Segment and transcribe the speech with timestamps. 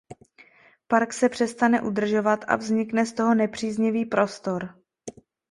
[0.87, 4.69] Park se přestane udržovat a vznikne z toho nepříznivý prostor.